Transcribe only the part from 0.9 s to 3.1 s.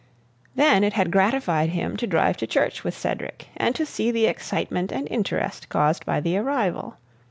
had gratified him to drive to church with